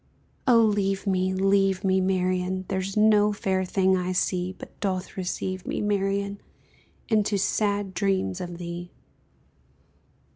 [0.47, 5.67] Oh leave me, leave me, Marian, There's no fair thing I see But doth deceive
[5.67, 6.41] me, Marian,
[7.07, 8.89] Into sad dreams of thee!